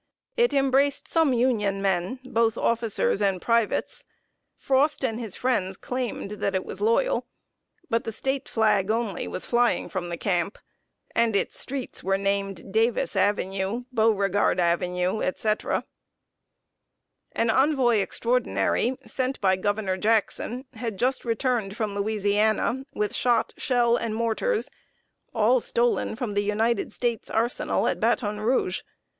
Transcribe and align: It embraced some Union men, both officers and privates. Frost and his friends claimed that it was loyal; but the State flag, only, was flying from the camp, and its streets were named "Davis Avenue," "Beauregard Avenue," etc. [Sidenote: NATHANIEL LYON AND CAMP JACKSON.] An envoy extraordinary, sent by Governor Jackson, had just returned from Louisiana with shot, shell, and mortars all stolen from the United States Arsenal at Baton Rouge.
It 0.35 0.51
embraced 0.51 1.07
some 1.07 1.31
Union 1.31 1.79
men, 1.79 2.19
both 2.23 2.57
officers 2.57 3.21
and 3.21 3.39
privates. 3.39 4.03
Frost 4.57 5.05
and 5.05 5.19
his 5.19 5.35
friends 5.35 5.77
claimed 5.77 6.31
that 6.41 6.55
it 6.55 6.65
was 6.65 6.81
loyal; 6.81 7.27
but 7.87 8.03
the 8.03 8.11
State 8.11 8.49
flag, 8.49 8.89
only, 8.89 9.27
was 9.27 9.45
flying 9.45 9.87
from 9.89 10.09
the 10.09 10.17
camp, 10.17 10.57
and 11.15 11.35
its 11.35 11.59
streets 11.59 12.03
were 12.03 12.17
named 12.17 12.73
"Davis 12.73 13.15
Avenue," 13.15 13.83
"Beauregard 13.93 14.59
Avenue," 14.59 15.21
etc. 15.21 15.83
[Sidenote: 15.83 15.83
NATHANIEL 17.35 17.55
LYON 17.55 17.69
AND 17.69 17.69
CAMP 17.69 17.69
JACKSON.] 17.69 17.69
An 17.69 17.69
envoy 17.69 18.01
extraordinary, 18.01 18.97
sent 19.05 19.39
by 19.39 19.55
Governor 19.55 19.97
Jackson, 19.97 20.65
had 20.73 20.97
just 20.97 21.23
returned 21.23 21.77
from 21.77 21.93
Louisiana 21.93 22.87
with 22.95 23.13
shot, 23.13 23.53
shell, 23.55 23.97
and 23.97 24.15
mortars 24.15 24.67
all 25.31 25.59
stolen 25.59 26.15
from 26.15 26.33
the 26.33 26.41
United 26.41 26.91
States 26.91 27.29
Arsenal 27.29 27.87
at 27.87 27.99
Baton 27.99 28.39
Rouge. 28.41 28.81